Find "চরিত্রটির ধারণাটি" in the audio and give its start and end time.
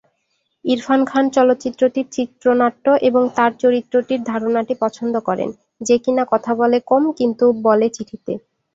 3.59-4.73